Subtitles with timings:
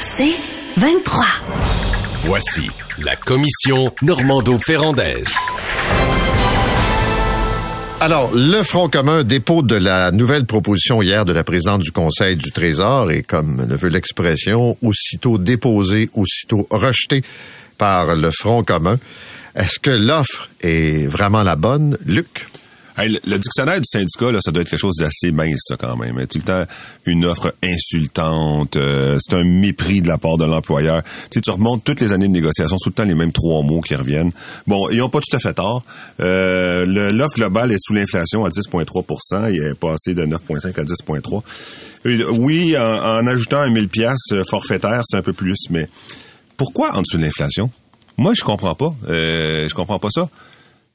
[0.00, 0.34] C'est
[0.76, 1.24] 23.
[2.24, 2.70] Voici
[3.02, 5.34] la commission Normando-Ferrandaise.
[8.00, 12.36] Alors, le Front commun dépôt de la nouvelle proposition hier de la présidente du Conseil
[12.36, 17.22] du Trésor et comme le veut l'expression, aussitôt déposé, aussitôt rejeté
[17.76, 18.98] par le Front commun.
[19.54, 22.46] Est-ce que l'offre est vraiment la bonne, Luc?
[23.08, 26.26] Le, dictionnaire du syndicat, là, ça doit être quelque chose d'assez mince, ça, quand même.
[26.26, 26.66] Tout le
[27.06, 31.02] une offre insultante, euh, c'est un mépris de la part de l'employeur.
[31.30, 33.80] Tu tu remontes toutes les années de négociation, tout le temps les mêmes trois mots
[33.80, 34.30] qui reviennent.
[34.66, 35.84] Bon, ils ont pas tout à fait tort.
[36.20, 41.42] Euh, l'offre globale est sous l'inflation à 10,3% Il est passé de 9,5 à 10,3
[42.06, 45.88] euh, Oui, en, ajoutant un 1000 pièces forfaitaire, c'est un peu plus, mais
[46.56, 47.70] pourquoi en dessous de l'inflation?
[48.20, 48.94] Moi, je comprends pas.
[49.08, 50.28] Euh, je comprends pas ça.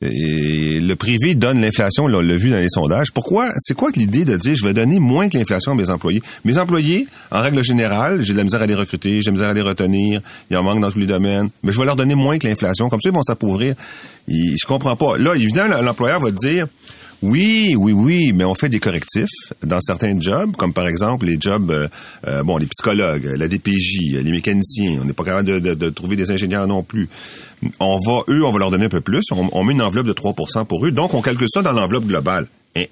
[0.02, 3.12] Le privé donne l'inflation, on l'a vu dans les sondages.
[3.14, 3.52] Pourquoi?
[3.58, 6.22] C'est quoi l'idée de dire je vais donner moins que l'inflation à mes employés?
[6.44, 9.32] Mes employés, en règle générale, j'ai de la misère à les recruter, j'ai de la
[9.32, 11.96] misère à les retenir, il en manque dans tous les domaines, mais je vais leur
[11.96, 12.90] donner moins que l'inflation.
[12.90, 13.76] Comme ça, ils vont s'appauvrir.
[14.28, 15.18] Je comprends pas.
[15.18, 16.68] Là, évidemment, l'employeur va dire
[17.26, 19.30] oui, oui, oui, mais on fait des correctifs
[19.64, 21.88] dans certains jobs, comme par exemple les jobs, euh,
[22.28, 25.00] euh, bon, les psychologues, la DPJ, les mécaniciens.
[25.02, 27.10] On n'est pas capable de, trouver des ingénieurs non plus.
[27.80, 29.24] On va, eux, on va leur donner un peu plus.
[29.32, 30.92] On, met une enveloppe de 3% pour eux.
[30.92, 32.48] Donc, on calcule ça dans l'enveloppe globale.
[32.76, 32.88] Eh.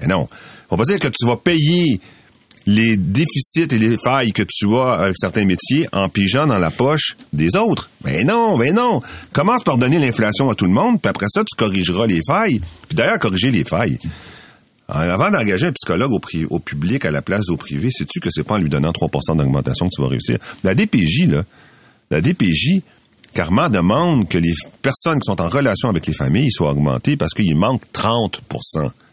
[0.00, 0.28] Mais non.
[0.70, 2.00] On va pas dire que tu vas payer
[2.68, 6.70] les déficits et les failles que tu as avec certains métiers en pigeant dans la
[6.70, 7.88] poche des autres.
[8.02, 9.00] Ben non, ben non.
[9.32, 12.60] Commence par donner l'inflation à tout le monde, puis après ça, tu corrigeras les failles.
[12.86, 13.98] Puis d'ailleurs, corriger les failles.
[14.86, 18.56] Avant d'engager un psychologue au, public à la place au privé, sais-tu que c'est pas
[18.56, 20.36] en lui donnant 3% d'augmentation que tu vas réussir?
[20.62, 21.44] La DPJ, là,
[22.10, 22.82] la DPJ,
[23.32, 24.52] Carman demande que les
[24.82, 28.42] personnes qui sont en relation avec les familles soient augmentées parce qu'il manque 30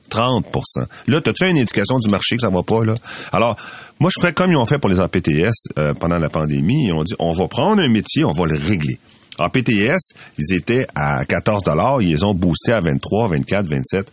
[0.10, 2.96] 30% Là, as-tu une indication du marché que ça va pas, là?
[3.32, 3.56] Alors,
[4.00, 6.88] moi, je ferais comme ils ont fait pour les APTS euh, pendant la pandémie.
[6.88, 9.00] Ils ont dit, on va prendre un métier, on va le régler.
[9.38, 11.64] En PTS, ils étaient à 14
[12.02, 14.12] ils les ont boosté à 23, 24, 27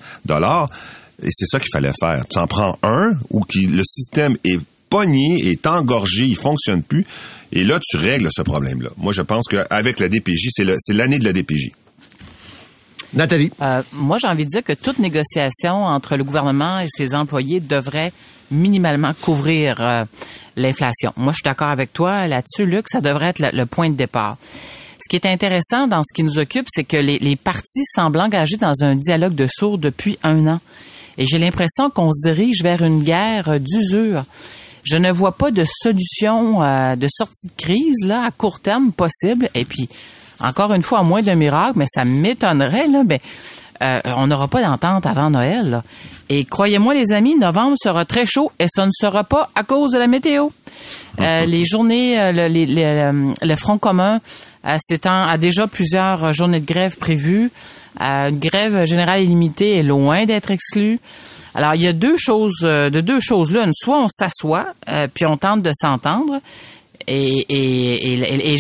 [1.23, 2.25] Et c'est ça qu'il fallait faire.
[2.29, 4.59] Tu en prends un où qui, le système est
[4.91, 7.07] pogné, est engorgé, il fonctionne plus.
[7.53, 8.91] Et là, tu règles ce problème-là.
[8.97, 11.71] Moi, je pense qu'avec la DPJ, c'est l'année de la DPJ.
[13.15, 13.51] Nathalie.
[13.61, 17.61] Euh, moi, j'ai envie de dire que toute négociation entre le gouvernement et ses employés
[17.61, 18.13] devrait
[18.51, 20.05] minimalement couvrir euh,
[20.57, 21.13] l'inflation.
[21.17, 24.37] Moi, je suis d'accord avec toi là-dessus, Luc, ça devrait être le, point de départ.
[25.03, 28.21] Ce qui est intéressant dans ce qui nous occupe, c'est que les, les partis semblent
[28.21, 30.61] engagés dans un dialogue de sourds depuis un an.
[31.19, 34.25] Et j'ai l'impression qu'on se dirige vers une guerre d'usure.
[34.85, 38.93] Je ne vois pas de solution euh, de sortie de crise là à court terme
[38.93, 39.49] possible.
[39.55, 39.89] Et puis,
[40.43, 43.21] encore une fois, à moins d'un miracle, mais ça m'étonnerait, là, mais
[43.83, 45.83] euh, on n'aura pas d'entente avant Noël.
[46.29, 49.93] Et croyez-moi, les amis, novembre sera très chaud et ça ne sera pas à cause
[49.93, 50.49] de la météo.
[51.21, 54.21] Euh, les journées, euh, le, le, Front commun
[54.79, 57.51] s'étend à déjà plusieurs journées de grève prévues.
[57.99, 61.01] une grève générale illimitée est loin d'être exclue.
[61.55, 63.67] Alors, il y a deux choses, de deux choses là.
[63.73, 64.69] Soit on s'assoit,
[65.13, 66.41] puis on tente de s'entendre,
[67.07, 68.57] et,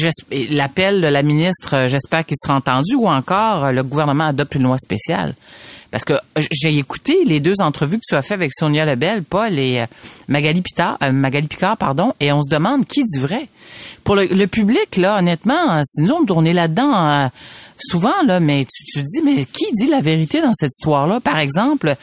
[0.50, 4.76] l'appel de la ministre, j'espère qu'il sera entendu, ou encore le gouvernement adopte une loi
[4.78, 5.34] spéciale.
[5.92, 6.14] Parce que
[6.50, 9.86] j'ai écouté les deux entrevues que tu as fait avec Sonia Lebel, Paul et euh,
[10.26, 13.46] Magali Picard, euh, Magali Picard, pardon, et on se demande qui dit vrai.
[14.02, 17.26] Pour le, public, là, honnêtement, nous on tournait là-dedans euh,
[17.82, 21.20] souvent, là, mais tu, tu dis, mais qui dit la vérité dans cette histoire-là?
[21.20, 21.94] Par exemple,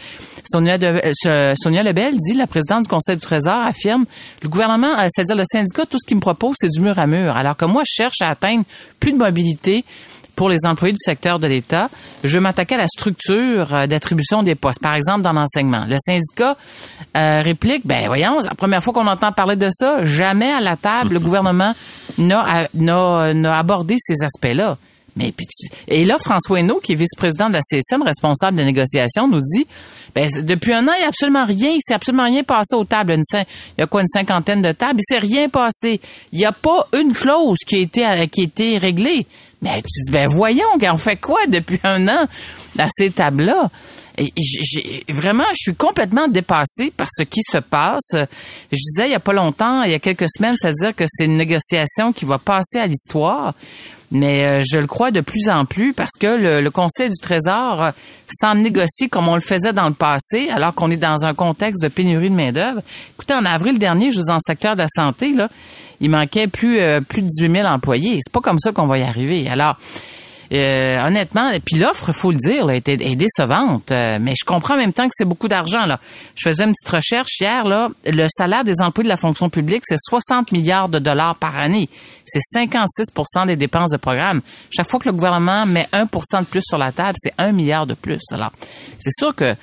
[0.46, 4.06] Sonia, euh, Lebel dit, la présidente du Conseil du Trésor affirme,
[4.42, 7.08] le gouvernement, euh, c'est-à-dire le syndicat, tout ce qu'il me propose, c'est du mur à
[7.08, 7.36] mur.
[7.36, 8.64] Alors que moi, je cherche à atteindre
[9.00, 9.84] plus de mobilité
[10.36, 11.90] pour les employés du secteur de l'État.
[12.24, 15.86] Je m'attaquer à la structure euh, d'attribution des postes, par exemple dans l'enseignement.
[15.88, 16.56] Le syndicat
[17.14, 20.06] réplique, ben voyons, la première fois qu'on entend parler de ça.
[20.06, 21.74] Jamais à la table, le gouvernement
[22.18, 24.78] n'a abordé ces aspects-là.
[25.16, 25.34] Mais
[25.88, 29.66] et là, François Hainaut, qui est vice-président de la CSN, responsable des négociations, nous dit
[30.16, 32.86] ben, depuis un an, il n'y a absolument rien, il s'est absolument rien passé aux
[32.86, 33.16] tables.
[33.34, 33.46] il
[33.78, 35.00] y a quoi, une cinquantaine de tables?
[35.00, 36.02] Il s'est rien passé.
[36.32, 38.02] Il n'y a pas une clause qui a été,
[38.32, 39.28] qui a été réglée.
[39.62, 42.26] Mais tu dis, ben voyons, on fait quoi depuis un an
[42.78, 43.70] à ces tables-là?
[45.10, 48.12] Vraiment, je suis complètement dépassée par ce qui se passe.
[48.14, 51.26] Je disais il y a pas longtemps, il y a quelques semaines, c'est-à-dire que c'est
[51.26, 53.54] une négociation qui va passer à l'histoire.
[54.12, 57.84] Mais euh, je le crois de plus en plus parce que le, Conseil du Trésor
[57.84, 57.92] euh,
[58.28, 61.84] s'en négocie comme on le faisait dans le passé, alors qu'on est dans un contexte
[61.84, 62.82] de pénurie de main-d'œuvre.
[63.16, 65.48] Écoutez, en avril dernier, je dans le secteur de la santé, là,
[66.02, 68.20] il manquait plus, euh, plus de 18 000 employés.
[68.24, 69.48] C'est pas comme ça qu'on va y arriver.
[69.48, 69.78] Alors,
[70.52, 73.92] euh, honnêtement, puis l'offre, faut le dire, là, est, décevante.
[73.92, 75.86] Euh, mais je comprends en même temps que c'est beaucoup d'argent.
[75.86, 76.00] Là,
[76.36, 77.66] je faisais une petite recherche hier.
[77.66, 81.58] Là, le salaire des employés de la fonction publique, c'est 60 milliards de dollars par
[81.58, 81.88] année.
[82.26, 84.42] C'est 56% des dépenses de programme.
[84.72, 86.08] Chaque fois que le gouvernement met 1%
[86.40, 88.22] de plus sur la table, c'est 1 milliard de plus.
[88.32, 88.52] Alors,
[88.98, 89.56] c'est sûr que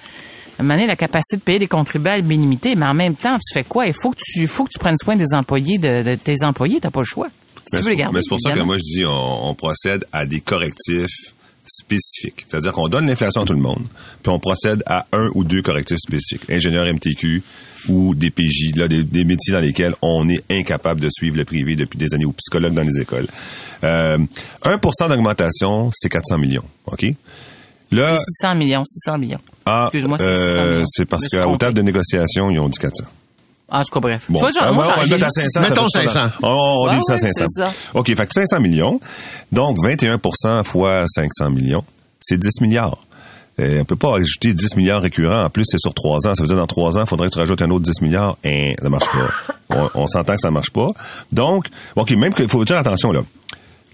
[0.58, 3.64] à la capacité de payer des contribuables est limitée, mais en même temps, tu fais
[3.64, 3.86] quoi?
[3.86, 6.80] Il faut que tu, faut que tu prennes soin des employés, de, de tes employés.
[6.80, 7.28] T'as pas le choix.
[8.12, 11.34] Mais c'est pour ça que moi, je dis, on, procède à des correctifs
[11.64, 12.46] spécifiques.
[12.48, 13.84] C'est-à-dire qu'on donne l'inflation à tout le monde,
[14.22, 16.48] puis on procède à un ou deux correctifs spécifiques.
[16.48, 17.42] Ingénieur MTQ
[17.88, 21.76] ou des PJ, là, des, métiers dans lesquels on est incapable de suivre le privé
[21.76, 23.26] depuis des années, ou psychologue dans les écoles.
[23.84, 24.18] Euh,
[24.64, 27.06] 1% d'augmentation, c'est 400 millions, OK?
[27.92, 29.40] Là, 600 millions, 600 millions.
[29.64, 33.04] Ah, Excuse-moi, euh, c'est parce qu'au table de négociation, ils ont dit 400.
[33.68, 34.26] En tout cas, bref.
[34.28, 34.38] Bon.
[34.38, 35.60] Tu vois, moi, on va le mettre à 500.
[35.60, 36.20] Mettons 500.
[36.42, 37.44] On, on dit ça à 500.
[37.48, 37.72] Ça.
[37.94, 39.00] OK, fait que 500 millions.
[39.50, 41.84] Donc, 21% fois 500 millions,
[42.20, 42.98] c'est 10 milliards.
[43.58, 45.44] Et on peut pas ajouter 10 milliards récurrents.
[45.44, 46.34] En plus, c'est sur 3 ans.
[46.34, 48.36] Ça veut dire dans 3 ans, il faudrait que tu rajoutes un autre 10 milliards.
[48.44, 49.54] Et ça marche pas.
[49.94, 50.90] on, on s'entend que ça marche pas.
[51.32, 51.66] Donc,
[51.96, 53.22] OK, même qu'il faut dire attention, là.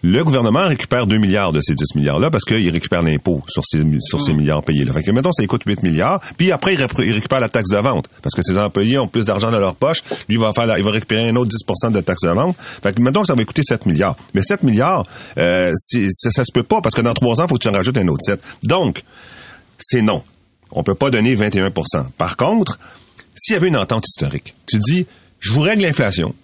[0.05, 3.85] Le gouvernement récupère 2 milliards de ces 10 milliards-là parce qu'il récupère l'impôt sur ces,
[4.01, 4.37] sur ces mm.
[4.37, 4.93] milliards payés-là.
[4.93, 8.09] Fait que, mettons, ça coûte 8 milliards, puis après, il, récupère la taxe de vente
[8.21, 10.03] parce que ses employés ont plus d'argent dans leur poche.
[10.29, 12.57] Lui, il va, faire il va récupérer un autre 10% de taxe de vente.
[12.59, 14.17] Fait que, mettons que ça va coûter 7 milliards.
[14.35, 15.07] Mais 7 milliards,
[15.39, 17.69] euh, ça, ça se peut pas parce que dans 3 ans, il faut que tu
[17.69, 18.43] en rajoutes un autre 7.
[18.65, 19.05] Donc,
[19.79, 20.25] c'est non.
[20.73, 21.71] On peut pas donner 21%
[22.19, 22.79] Par contre,
[23.37, 25.07] s'il y avait une entente historique, tu dis,
[25.39, 26.35] je vous règle l'inflation,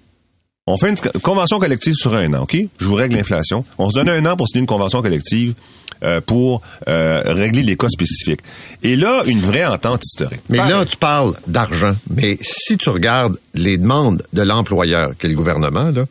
[0.68, 2.56] on fait une convention collective sur un an, OK?
[2.78, 3.64] Je vous règle l'inflation.
[3.78, 5.54] On se donne un an pour signer une convention collective
[6.02, 8.40] euh, pour euh, régler les cas spécifiques.
[8.82, 10.42] Et là, une vraie entente historique.
[10.48, 11.96] Mais là, tu parles d'argent.
[12.10, 16.04] Mais si tu regardes les demandes de l'employeur, qui est le gouvernement, là,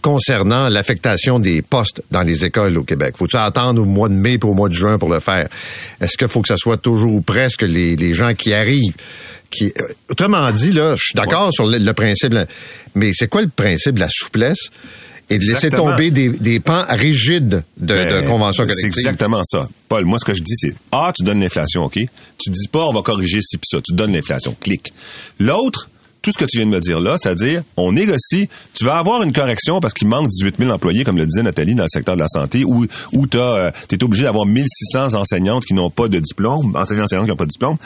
[0.00, 3.14] concernant l'affectation des postes dans les écoles au Québec?
[3.16, 5.48] Faut-tu attendre au mois de mai pour au mois de juin pour le faire?
[6.00, 8.94] Est-ce qu'il faut que ce soit toujours presque les, les gens qui arrivent?
[9.54, 12.34] Qui, euh, autrement dit, là, je suis d'accord sur le, principe,
[12.94, 14.70] mais c'est quoi le principe de la souplesse?
[15.30, 18.92] et de laisser tomber des, des, pans rigides de, de ben, convention collective.
[18.92, 19.68] C'est exactement ça.
[19.88, 21.94] Paul, moi, ce que je dis, c'est, ah, tu donnes l'inflation, OK?
[21.94, 23.78] Tu dis pas, on va corriger ci pis ça.
[23.82, 24.54] Tu donnes l'inflation.
[24.60, 24.92] Clic.
[25.38, 25.88] L'autre,
[26.24, 29.22] tout ce que tu viens de me dire là, c'est-à-dire, on négocie, tu vas avoir
[29.22, 32.16] une correction parce qu'il manque 18 000 employés, comme le disait Nathalie, dans le secteur
[32.16, 36.08] de la santé, où, où tu euh, es obligé d'avoir 1600 enseignantes qui n'ont pas
[36.08, 37.76] de diplôme, enseignants enseignantes qui n'ont pas de diplôme.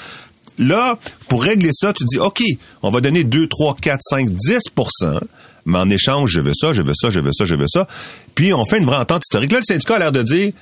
[0.58, 2.42] Là, pour régler ça, tu dis, OK,
[2.82, 5.20] on va donner 2, 3, 4, 5, 10%
[5.66, 7.86] mais en échange, je veux ça, je veux ça, je veux ça, je veux ça.
[8.34, 9.52] Puis on fait une vraie entente historique.
[9.52, 10.52] Là, le syndicat a l'air de dire,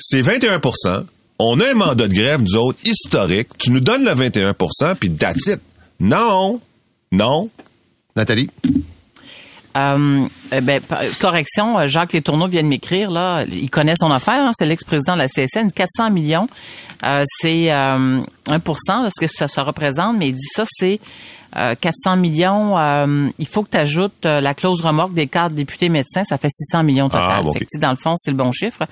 [0.00, 1.04] c'est 21%
[1.44, 3.48] on a un mandat de grève, nous autres, historique.
[3.58, 5.60] Tu nous donnes le 21% puis that's it.
[6.00, 6.60] Non.
[7.10, 7.50] Non.
[8.16, 8.48] Nathalie?
[9.76, 10.80] Euh, eh ben,
[11.20, 15.14] correction, euh, Jacques Letourneau vient de m'écrire, là, il connaît son affaire, hein, c'est l'ex-président
[15.14, 16.46] de la CSN, 400 millions,
[17.04, 21.00] euh, c'est 1% ce que ça, ça représente, mais il dit ça, c'est
[21.54, 22.76] 400 millions,
[23.38, 26.82] il faut que tu ajoutes la clause remorque des cadres députés médecins, ça fait 600
[26.82, 27.44] millions total.
[27.46, 28.84] Ah, dans le fond, c'est le bon chiffre.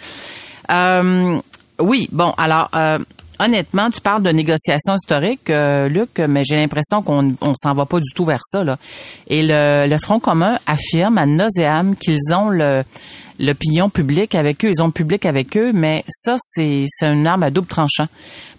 [1.78, 2.70] oui, bon, alors,
[3.40, 7.86] honnêtement, tu parles de négociations historiques, euh, Luc, mais j'ai l'impression qu'on on s'en va
[7.86, 8.62] pas du tout vers ça.
[8.62, 8.76] Là.
[9.26, 12.82] Et le, Front commun affirme à nauseam qu'ils ont le
[13.38, 17.26] l'opinion publique avec eux, ils ont le public avec eux, mais ça, c'est, c'est une
[17.26, 18.04] arme à double tranchant.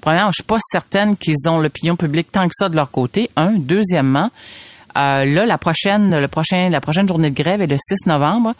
[0.01, 3.29] Premièrement, je suis pas certaine qu'ils ont l'opinion publique tant que ça de leur côté.
[3.35, 3.53] Un.
[3.59, 4.31] Deuxièmement,
[4.97, 8.53] euh, là, la prochaine, le prochain, la prochaine journée de grève est le 6 novembre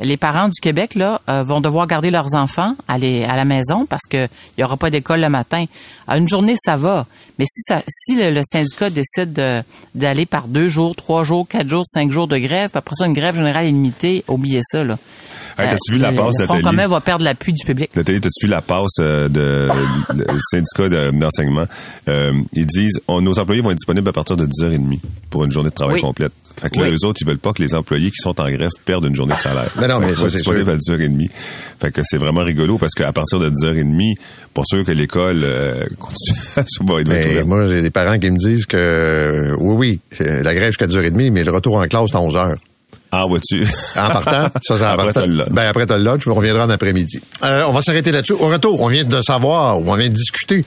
[0.00, 2.98] les parents du Québec là euh, vont devoir garder leurs enfants à, à
[3.36, 5.64] la maison parce qu'il n'y aura pas d'école le matin.
[6.06, 7.06] À une journée, ça va.
[7.38, 9.40] Mais si, ça, si le, syndicat décide
[9.94, 13.12] d'aller par deux jours, trois jours, quatre jours, cinq jours de grève, après ça, une
[13.12, 14.82] grève générale illimitée, oubliez ça.
[14.84, 14.98] Là.
[15.58, 17.90] Hey, t'as-tu vu la passe, le Front commun va perdre l'appui du public.
[17.96, 19.68] Nathalie, t'as-tu vu la passe euh, de,
[20.52, 21.64] syndicat d'enseignement?
[22.08, 25.00] Euh, ils disent, nos employés vont être disponibles à partir de 10h30
[25.30, 26.32] pour une journée de travail complète.
[26.60, 28.70] Fait que là, eux autres, ils veulent pas que les employés qui sont en grève
[28.84, 29.70] perdent une journée de salaire.
[29.78, 31.30] Mais non, mais ça, c'est disponible à 10h30.
[31.80, 34.16] Fait que c'est vraiment rigolo parce qu'à partir de 10h30,
[34.54, 36.60] pas sûr que l'école euh, continue à
[37.00, 40.86] être mais Moi, j'ai des parents qui me disent que, oui, oui, la grève jusqu'à
[40.86, 42.56] 10h30, mais le retour en classe, c'est à 11h.
[43.10, 43.66] En voiture.
[43.96, 45.26] En partant, ça, c'est en Après, partant.
[45.26, 45.48] le lunch.
[45.50, 47.20] Ben, après, t'as le lunch, on reviendra en après-midi.
[47.42, 48.34] Euh, on va s'arrêter là-dessus.
[48.34, 50.64] Au retour, on vient de savoir, ou on vient de discuter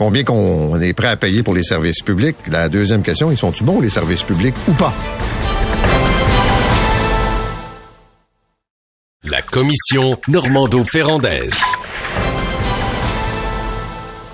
[0.00, 2.36] combien qu'on est prêt à payer pour les services publics.
[2.46, 4.94] La deuxième question, ils sont-ils bons, les services publics, ou pas?
[9.24, 11.60] La commission Normando-Ferrandaise.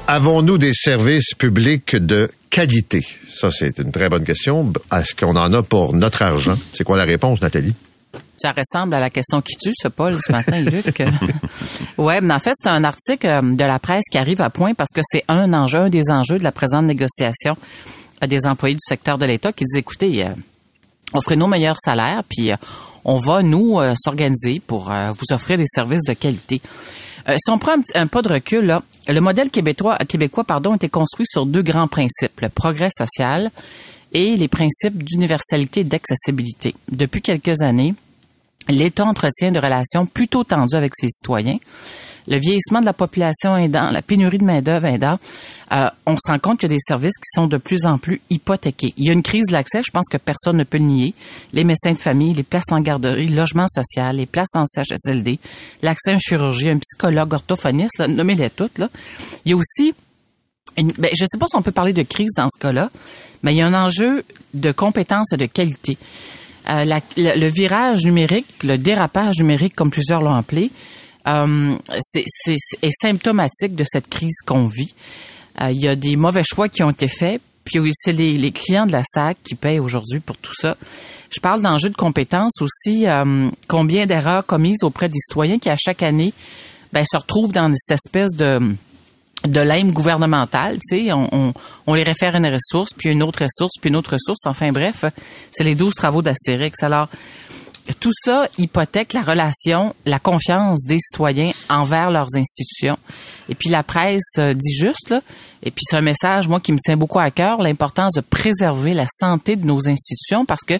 [0.07, 3.05] Avons-nous des services publics de qualité?
[3.29, 4.73] Ça, c'est une très bonne question.
[4.93, 6.57] Est-ce qu'on en a pour notre argent?
[6.75, 7.75] C'est quoi la réponse, Nathalie?
[8.37, 11.02] Ça ressemble à la question qui tue, ce Paul, ce matin, Luc.
[11.99, 14.75] ouais, mais en fait, c'est un article euh, de la presse qui arrive à point
[14.75, 17.57] parce que c'est un enjeu, un des enjeux de la présente négociation
[18.23, 20.31] euh, des employés du secteur de l'État qui dit, écoutez, euh,
[21.12, 22.50] offrez nos meilleurs salaires, puis
[23.05, 26.61] on va, nous, s'organiser pour vous offrir des services de qualité.
[27.28, 30.75] Si on prend un, petit- un pas de recul, là, le modèle québécois, québécois pardon,
[30.75, 33.50] été construit sur deux grands principes, le progrès social
[34.12, 36.75] et les principes d'universalité et d'accessibilité.
[36.90, 37.95] Depuis quelques années,
[38.69, 41.59] l'État entretient de relations plutôt tendues avec ses citoyens.
[42.29, 45.17] Le vieillissement de la population aidant, la pénurie de main-d'œuvre aidant,
[45.73, 47.99] euh, on se rend compte qu'il y a des services qui sont de plus en
[47.99, 48.95] plus hypothéqués.
[48.97, 51.15] Il y a une crise de l'accès, je pense que personne ne peut le nier.
[51.53, 55.39] Les médecins de famille, les places en garderie, le logement social, les places en CHSLD,
[55.83, 58.79] l'accès à une chirurgie, un psychologue, orthophoniste, nommez-les toutes.
[58.79, 58.89] Là.
[59.45, 59.95] Il y a aussi
[60.77, 62.91] une- ben, je ne sais pas si on peut parler de crise dans ce cas-là,
[63.45, 65.97] mais il y a un enjeu de compétence et de qualité.
[66.69, 66.85] Euh,
[67.17, 70.71] le, virage numérique, le dérapage numérique, comme plusieurs l'ont appelé,
[71.29, 74.93] euh, c'est, c'est- c'est- est symptomatique de cette crise qu'on vit.
[75.61, 78.51] Euh, il y a des mauvais choix qui ont été faits, puis c'est les, les
[78.53, 80.77] clients de la SAC qui payent aujourd'hui pour tout ça.
[81.35, 83.07] Je parle d'enjeux de compétences aussi.
[83.07, 86.33] euh, combien d'erreurs commises auprès des citoyens qui, à chaque année,
[86.93, 88.61] ben, se retrouvent dans cette espèce de
[89.45, 91.52] de l'aime gouvernementale, tu sais, on, on,
[91.87, 94.40] on les réfère à une ressource, puis une autre ressource, puis une autre ressource.
[94.47, 95.05] Enfin bref,
[95.52, 96.83] c'est les douze travaux d'Astérix.
[96.83, 97.09] Alors,
[98.00, 102.99] tout ça hypothèque la relation, la confiance des citoyens envers leurs institutions.
[103.49, 105.21] Et puis la presse euh, dit juste, là,
[105.62, 108.95] et puis c'est un message, moi, qui me tient beaucoup à cœur, l'importance de préserver
[108.95, 110.75] la santé de nos institutions parce que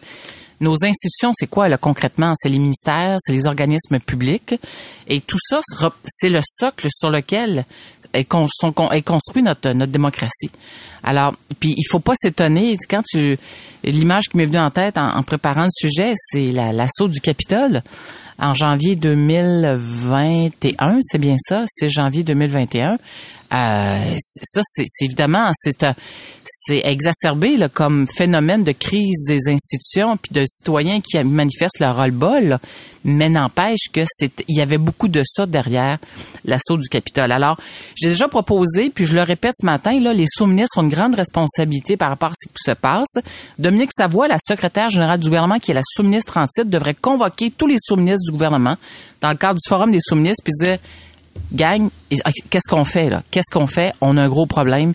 [0.61, 2.33] nos institutions, c'est quoi là, concrètement?
[2.35, 4.55] C'est les ministères, c'est les organismes publics.
[5.07, 5.61] Et tout ça,
[6.05, 7.67] c'est le socle sur lequel
[8.17, 8.47] est, con-
[8.91, 10.51] est construit notre, notre démocratie.
[11.03, 13.39] Alors, puis il faut pas s'étonner, quand tu...
[13.85, 17.83] L'image qui m'est venue en tête en, préparant le sujet, c'est la- l'assaut du Capitole
[18.39, 22.99] en janvier 2021, c'est bien ça, c'est janvier 2021.
[23.53, 25.93] Euh, ça, c'est évidemment, c'est euh,
[26.45, 32.45] c'est exacerbé comme phénomène de crise des institutions puis de citoyens qui manifestent leur ras-le-bol.
[32.45, 32.61] là.
[33.05, 35.99] Mais n'empêche que c'est, il y avait beaucoup de ça derrière
[36.45, 37.31] l'assaut du Capitole.
[37.31, 37.57] Alors,
[37.95, 41.15] j'ai déjà proposé, puis je le répète ce matin, là, les sous-ministres ont une grande
[41.15, 43.15] responsabilité par rapport à ce qui se passe.
[43.61, 47.53] Dominique Savoie, la secrétaire générale du gouvernement, qui est la sous-ministre en titre, devrait convoquer
[47.53, 48.77] tous les sous-ministres du gouvernement
[49.21, 50.79] dans le cadre du forum des sous-ministres, puis dire
[51.53, 51.89] gang,
[52.51, 53.23] qu'est-ce qu'on fait là?
[53.31, 53.93] Qu'est-ce qu'on fait?
[54.01, 54.95] On a un gros problème.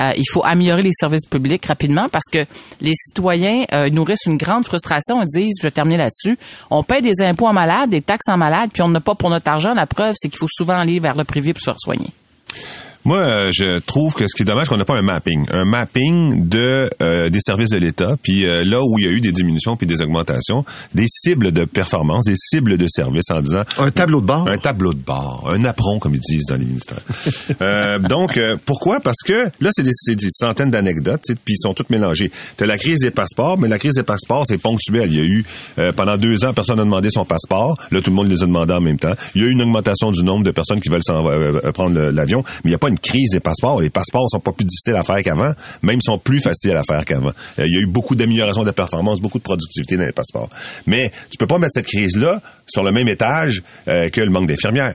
[0.00, 2.44] Euh, il faut améliorer les services publics rapidement parce que
[2.80, 5.20] les citoyens euh, nourrissent une grande frustration.
[5.22, 6.38] Ils disent, je vais terminer là-dessus,
[6.70, 9.30] on paie des impôts en malade, des taxes en malade, puis on n'a pas pour
[9.30, 9.74] notre argent.
[9.74, 12.10] La preuve, c'est qu'il faut souvent aller vers le privé pour se soigner.
[13.04, 15.46] Moi, euh, je trouve que ce qui est dommage, c'est qu'on n'a pas un mapping.
[15.50, 19.10] Un mapping de euh, des services de l'État, puis euh, là où il y a
[19.10, 20.64] eu des diminutions puis des augmentations,
[20.94, 23.62] des cibles de performance, des cibles de services en disant...
[23.78, 24.48] Un tableau de bord?
[24.48, 26.98] Un tableau de bord, un apron, comme ils disent dans les ministères.
[27.60, 29.00] Euh, donc, euh, pourquoi?
[29.00, 32.30] Parce que là, c'est des, centaines d'anecdotes, puis ils sont toutes mélangées.
[32.56, 35.10] Tu la crise des passeports, mais la crise des passeports, c'est ponctuel.
[35.10, 35.44] Il y a eu,
[35.78, 37.76] euh, pendant deux ans, personne n'a demandé son passeport.
[37.90, 39.14] Là, tout le monde les a demandés en même temps.
[39.34, 41.02] Il y a eu une augmentation du nombre de personnes qui veulent
[41.74, 43.80] prendre l'avion, mais il n'y a pas une crise des passeports.
[43.80, 45.52] Les passeports sont pas plus difficiles à faire qu'avant,
[45.82, 47.32] même sont plus faciles à faire qu'avant.
[47.58, 50.48] Euh, il y a eu beaucoup d'amélioration de performance, beaucoup de productivité dans les passeports.
[50.86, 54.48] Mais tu peux pas mettre cette crise-là sur le même étage euh, que le manque
[54.48, 54.94] d'infirmières.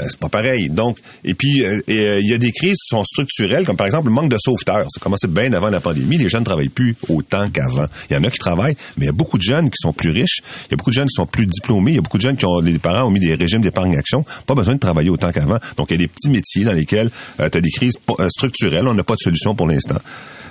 [0.00, 0.68] Euh, c'est pas pareil.
[0.70, 3.86] Donc, et puis, euh, euh, il y a des crises qui sont structurelles, comme par
[3.86, 4.86] exemple le manque de sauveteurs.
[4.90, 6.18] Ça a commencé bien avant la pandémie.
[6.18, 7.86] Les jeunes ne travaillent plus autant qu'avant.
[8.10, 9.92] Il y en a qui travaillent, mais il y a beaucoup de jeunes qui sont
[9.92, 10.40] plus riches.
[10.66, 11.92] Il y a beaucoup de jeunes qui sont plus diplômés.
[11.92, 14.24] Il y a beaucoup de jeunes qui ont, les parents ont mis des régimes d'épargne-action.
[14.46, 15.58] Pas besoin de travailler autant qu'avant.
[15.76, 18.86] Donc, il y a des petits métiers dans lesquels tu as des crises euh, structurelles.
[18.88, 19.98] On n'a pas de solution pour l'instant.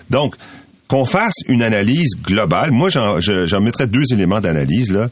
[0.10, 0.36] Donc,
[0.88, 2.72] qu'on fasse une analyse globale.
[2.72, 5.10] Moi, j'en, je- j'en mettrais deux éléments d'analyse là.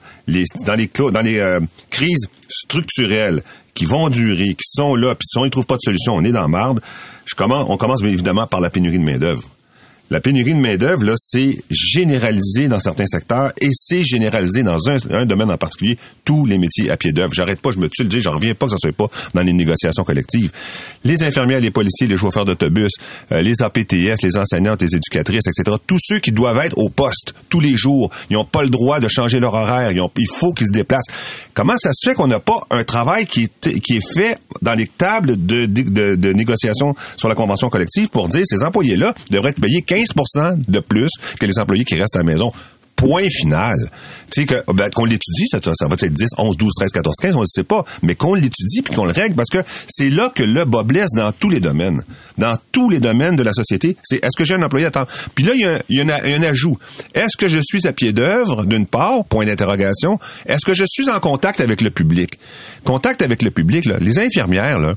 [0.65, 1.59] Dans les dans les euh,
[1.89, 3.41] crises structurelles
[3.73, 6.23] qui vont durer, qui sont là, puis si on ne trouve pas de solution, on
[6.23, 6.81] est dans marde.
[7.25, 9.43] Je commence, on commence bien évidemment par la pénurie de main d'œuvre.
[10.11, 14.97] La pénurie de main-d'œuvre, là, c'est généralisé dans certains secteurs et c'est généralisé dans un,
[15.09, 17.33] un, domaine en particulier, tous les métiers à pied d'œuvre.
[17.33, 19.41] J'arrête pas, je me tue le dire, j'en reviens pas que ça soit pas dans
[19.41, 20.51] les négociations collectives.
[21.05, 22.91] Les infirmières, les policiers, les chauffeurs d'autobus,
[23.31, 25.77] euh, les APTS, les enseignantes, les éducatrices, etc.
[25.87, 28.99] Tous ceux qui doivent être au poste tous les jours, ils n'ont pas le droit
[28.99, 31.07] de changer leur horaire, ils ont, il faut qu'ils se déplacent.
[31.53, 34.73] Comment ça se fait qu'on n'a pas un travail qui est, qui est fait dans
[34.73, 39.51] les tables de, de, de, négociation sur la convention collective pour dire ces employés-là devraient
[39.51, 40.00] être payés 15
[40.67, 42.51] de plus que les employés qui restent à la maison.
[42.95, 43.77] Point final.
[44.29, 47.35] Tu sais que ben, qu'on l'étudie, ça, va être 10, 11, 12, 13, 14, 15,
[47.35, 49.57] on ne sait pas, mais qu'on l'étudie puis qu'on le règle parce que
[49.89, 52.03] c'est là que le bas blesse dans tous les domaines.
[52.37, 54.85] Dans tous les domaines de la société, c'est est-ce que j'ai un employé?
[54.85, 56.77] À temps Puis là il y a, a un ajout.
[57.15, 61.09] Est-ce que je suis à pied d'œuvre d'une part, point d'interrogation, est-ce que je suis
[61.09, 62.37] en contact avec le public?
[62.85, 64.93] Contact avec le public là, les infirmières là,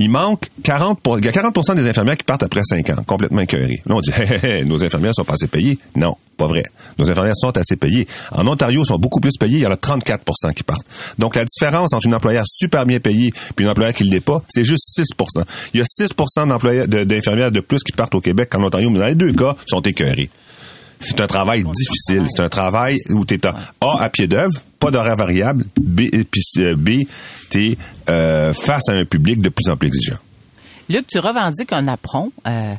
[0.00, 3.42] il manque 40 il y a 40 des infirmières qui partent après 5 ans, complètement
[3.42, 3.82] écœurées.
[3.86, 4.10] Là, on dit,
[4.64, 5.78] nos infirmières sont pas assez payées.
[5.94, 6.62] Non, pas vrai.
[6.98, 8.06] Nos infirmières sont assez payées.
[8.32, 9.58] En Ontario, ils sont beaucoup plus payées.
[9.58, 10.86] Il y en a 34% qui partent.
[11.18, 14.20] Donc, la différence entre une employeur super bien payée puis une employeur qui ne l'est
[14.20, 18.22] pas, c'est juste 6% Il y a 6% d'employeurs, d'infirmières de plus qui partent au
[18.22, 20.30] Québec qu'en Ontario, mais dans les deux cas, sont écœurés.
[21.00, 22.26] C'est un travail difficile.
[22.28, 26.02] C'est un travail où tu es à A, à pied d'œuvre, pas d'horaire variable, B,
[26.30, 26.90] puis euh, B,
[27.48, 27.76] tu
[28.08, 30.18] euh, face à un public de plus en plus exigeant.
[30.90, 32.74] Luc, tu revendiques un apron, euh,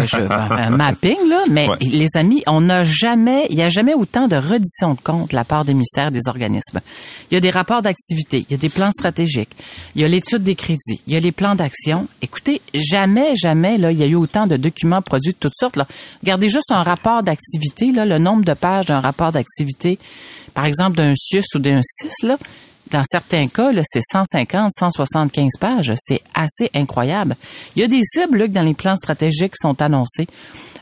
[0.00, 4.36] un mapping, là, mais les amis, on n'a jamais, il n'y a jamais autant de
[4.36, 6.80] reddition de comptes de la part des ministères des organismes.
[7.30, 9.54] Il y a des rapports d'activité, il y a des plans stratégiques,
[9.94, 12.08] il y a l'étude des crédits, il y a les plans d'action.
[12.22, 15.76] Écoutez, jamais, jamais, là, il y a eu autant de documents produits de toutes sortes,
[15.76, 15.86] là.
[16.22, 19.98] Regardez juste un rapport d'activité, là, le nombre de pages d'un rapport d'activité,
[20.54, 22.38] par exemple d'un SUS ou d'un CIS, là,
[22.90, 25.92] dans certains cas, c'est 150, 175 pages.
[25.96, 27.36] C'est assez incroyable.
[27.74, 30.26] Il y a des cibles Luc, dans les plans stratégiques qui sont annoncés.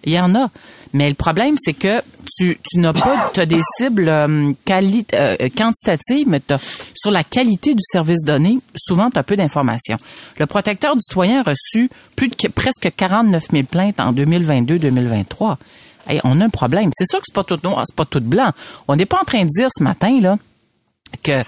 [0.04, 0.48] Il y en a.
[0.92, 2.02] Mais le problème, c'est que
[2.36, 6.40] tu, tu n'as pas, tu as des cibles euh, euh, quantitatives, mais
[6.94, 9.96] sur la qualité du service donné, souvent, tu as peu d'informations.
[10.38, 15.56] Le protecteur du citoyen a reçu plus de presque 49 000 plaintes en 2022-2023.
[16.24, 16.90] on a un problème.
[16.92, 18.50] C'est sûr que c'est pas tout noir, c'est pas tout blanc.
[18.88, 20.36] On n'est pas en train de dire ce matin, là,
[21.22, 21.42] que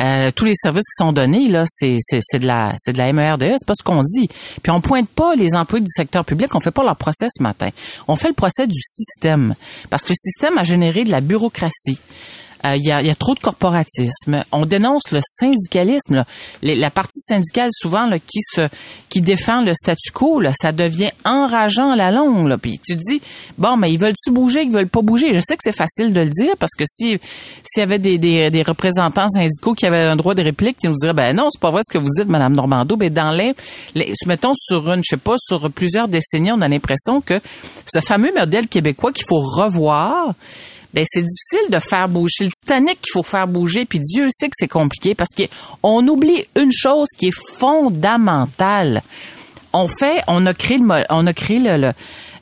[0.00, 3.12] euh, tous les services qui sont donnés là, c'est c'est de la c'est de la
[3.12, 4.28] MERDE, c'est pas ce qu'on dit.
[4.62, 7.42] Puis on pointe pas les employés du secteur public, on fait pas leur procès ce
[7.42, 7.68] matin.
[8.06, 9.54] On fait le procès du système
[9.90, 12.00] parce que le système a généré de la bureaucratie.
[12.64, 14.44] Euh, il y, a, y, a, trop de corporatisme.
[14.52, 16.24] On dénonce le syndicalisme.
[16.62, 18.68] la partie syndicale, souvent, là, qui se
[19.08, 22.46] qui défend le statu quo, là, ça devient enrageant à la longue.
[22.46, 22.58] Là.
[22.58, 23.20] Puis tu dis,
[23.56, 25.32] bon, mais ils veulent-tu bouger, ils veulent pas bouger?
[25.32, 27.18] Je sais que c'est facile de le dire parce que si
[27.62, 30.90] s'il y avait des, des, des, représentants syndicaux qui avaient un droit de réplique, ils
[30.90, 32.96] nous diraient, ben non, c'est pas vrai ce que vous dites, Madame Normando.
[32.96, 33.54] Mais dans les,
[33.94, 37.40] les mettons sur une, je sais pas, sur plusieurs décennies, on a l'impression que
[37.86, 40.34] ce fameux modèle québécois qu'il faut revoir,
[40.94, 42.32] ben c'est difficile de faire bouger.
[42.38, 46.08] C'est le Titanic qu'il faut faire bouger, puis Dieu sait que c'est compliqué parce qu'on
[46.08, 49.02] oublie une chose qui est fondamentale.
[49.72, 51.92] On fait, on a créé le, on a créé le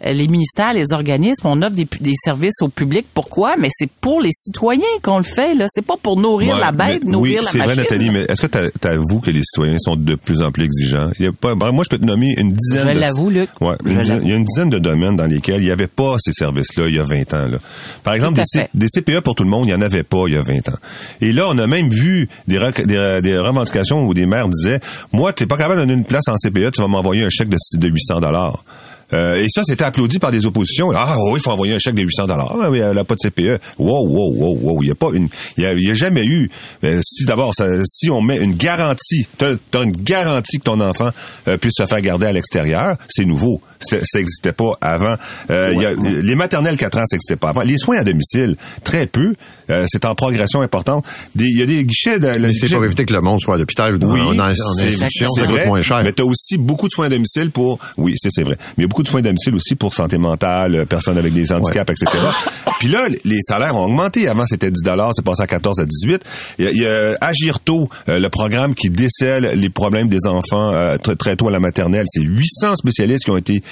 [0.04, 3.06] les ministères, les organismes, on offre des, services au public.
[3.14, 3.56] Pourquoi?
[3.58, 5.54] Mais c'est pour les citoyens qu'on le fait.
[5.54, 7.60] Là, c'est pas pour nourrir la bête, nourrir la machine.
[7.60, 8.10] Oui, c'est vrai, Nathalie.
[8.10, 11.10] Mais est-ce que tu avoues que les citoyens sont de plus en plus exigeants?
[11.18, 12.94] Il y a pas, moi, je peux te nommer une dizaine.
[12.94, 13.48] Je l'avoue, Luc.
[13.60, 16.32] Ouais, il y a une dizaine de domaines dans lesquels il n'y avait pas ces
[16.32, 17.48] services-là il y a 20 ans.
[17.48, 17.58] Là.
[18.02, 18.40] Par exemple,
[18.74, 20.68] des, CPE pour tout le monde, il n'y en avait pas il y a 20
[20.68, 20.78] ans.
[21.20, 24.80] Et là, on a même vu des, des, revendications où des maires disaient,
[25.12, 27.30] moi, tu n'es pas capable de donner une place en CPE, tu vas m'envoyer un
[27.30, 28.64] chèque de, de 800 dollars.
[29.12, 30.90] Euh, et ça, c'était applaudi par des oppositions.
[30.94, 32.56] Ah oui, il faut envoyer un chèque de 800 dollars.
[32.60, 33.60] Ah, mais elle n'a pas de CPE.
[33.78, 34.82] Wow, wow, wow, wow.
[34.82, 36.50] Il n'y a pas une, il y a, jamais eu.
[36.84, 37.52] Euh, si d'abord,
[37.84, 41.10] si on met une garantie, t'as as une garantie que ton enfant
[41.48, 43.60] euh, puisse se faire garder à l'extérieur, c'est nouveau.
[43.80, 45.16] Ça n'existait pas avant.
[45.50, 45.52] Y
[45.84, 47.60] a, les maternelles 4 ans, ça n'existait pas avant.
[47.60, 49.34] Les soins à domicile, très peu.
[49.68, 51.04] C'est en progression importante.
[51.36, 52.18] Il y a des guichets.
[52.18, 55.30] De, mais c'est pour éviter que le monde soit à l'hôpital ou oui, en, institution,
[55.32, 56.02] ça coûte moins cher.
[56.04, 57.78] Mais tu as aussi beaucoup de soins à domicile pour.
[57.96, 58.56] Oui, c'est vrai.
[58.78, 61.90] Mais beaucoup de soins à domicile aussi pour santé mentale, euh, personnes avec des handicaps,
[61.90, 62.22] etc.
[62.78, 64.28] Puis là, les salaires ont augmenté.
[64.28, 64.80] Avant, c'était 10
[65.14, 66.22] c'est passé à 14 à 18.
[66.58, 70.96] Il y a, Agir tôt, euh, le programme qui décèle les problèmes des enfants euh,
[70.98, 72.04] très, tôt à la maternelle.
[72.08, 73.62] C'est 800 spécialistes qui ont été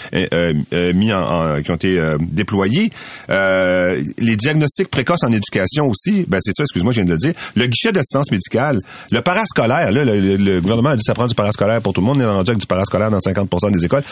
[0.95, 2.91] mis en, qui ont été déployés.
[3.29, 7.33] les diagnostics précoces en éducation aussi, ben c'est ça, excuse-moi, je viens de le dire.
[7.55, 8.79] Le guichet d'assistance médicale,
[9.11, 12.19] le parascolaire, là, le, gouvernement a dit ça prend du parascolaire pour tout le monde.
[12.19, 14.03] On est rendu avec du parascolaire dans 50% des écoles.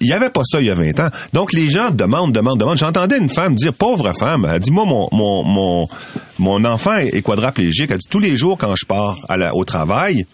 [0.00, 1.08] Il y avait pas ça il y a 20 ans.
[1.32, 2.78] Donc, les gens demandent, demandent, demandent.
[2.78, 5.88] J'entendais une femme dire, pauvre femme, elle dit, moi, mon, mon, mon,
[6.38, 7.90] mon enfant est quadraplégique.
[7.90, 9.16] Elle dit, tous les jours quand je pars
[9.54, 10.26] au travail,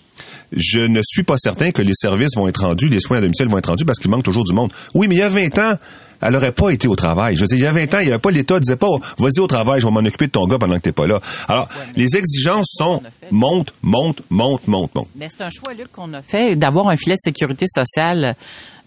[0.53, 3.49] je ne suis pas certain que les services vont être rendus, les soins à domicile
[3.49, 4.73] vont être rendus parce qu'il manque toujours du monde.
[4.95, 5.75] Oui, mais il y a 20 ans,
[6.21, 7.37] elle aurait pas été au travail.
[7.37, 8.89] Je veux dire, il y a 20 ans, il y avait pas l'État disait pas,
[9.19, 11.21] vas-y au travail, je vais m'en occuper de ton gars pendant que t'es pas là.
[11.49, 15.09] Alors, les exigences sont monte, monte, monte, monte, monte.
[15.17, 18.37] Mais c'est un choix, Luc, qu'on a fait d'avoir un filet de sécurité sociale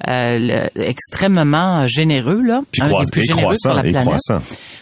[0.08, 2.62] euh, le- extrêmement généreux, là.
[2.72, 4.02] Puis un des plus généreux sur la planète.
[4.06, 4.40] croissant.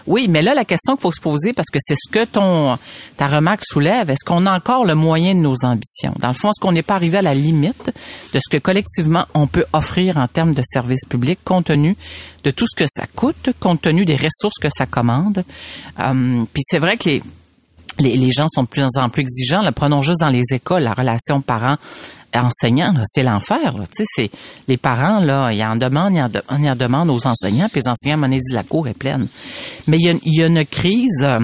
[0.08, 2.78] Oui, mais là, la question qu'il faut se poser, parce que c'est ce que ton
[3.18, 6.14] ta remarque soulève, est-ce qu'on a encore le moyen de nos ambitions?
[6.18, 7.92] Dans le fond, est-ce qu'on n'est pas arrivé à la limite
[8.34, 11.96] de ce que collectivement on peut offrir en termes de services publics, compte tenu
[12.44, 15.44] de tout ce que ça coûte, compte tenu des ressources que ça commande?
[16.00, 17.22] Euh, Puis c'est vrai que les,
[18.00, 19.62] les, les gens sont de plus en plus exigeants.
[19.62, 21.78] Là, prenons juste dans les écoles la relation parents-enseignants,
[22.94, 23.74] là, c'est l'enfer.
[23.96, 24.32] Tu sais, c'est
[24.68, 27.90] les parents là, ils en demandent, ils en, de- en demandent aux enseignants, puis les
[27.90, 29.28] enseignants, disent la cour est pleine.
[29.88, 31.40] Mais il y a, il y a une crise, euh,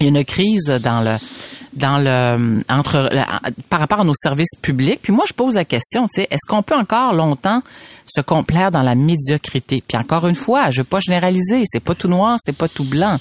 [0.00, 1.16] il y a une crise dans le
[1.74, 5.00] dans le entre la- par rapport à nos services publics.
[5.02, 7.62] Puis moi, je pose la question, tu sais, est-ce qu'on peut encore longtemps
[8.06, 9.82] se complaire dans la médiocrité?
[9.86, 12.84] Puis encore une fois, je veux pas généraliser, c'est pas tout noir, c'est pas tout
[12.84, 13.18] blanc,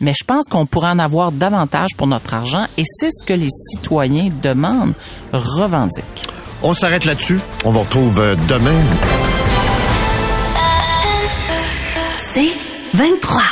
[0.00, 3.32] mais je pense qu'on pourrait en avoir davantage pour notre argent, et c'est ce que
[3.32, 4.94] les citoyens demandent,
[5.32, 6.04] revendiquent.
[6.62, 7.38] On s'arrête là-dessus.
[7.64, 8.74] On vous retrouve euh, demain.
[12.18, 12.50] C'est
[12.94, 13.42] 23.